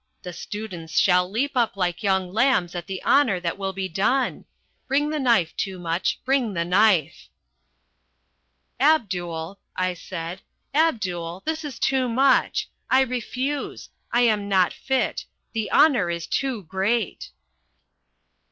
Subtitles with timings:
[0.23, 4.45] The students shall leap up like young lambs at the honour that will be done.
[4.87, 7.29] Bring the knife, Toomuch; bring the knife!"
[8.79, 10.41] "Abdul," I said,
[10.73, 12.67] "Abdul, this is too much.
[12.89, 13.89] I refuse.
[14.11, 15.25] I am not fit.
[15.53, 17.29] The honour is too great."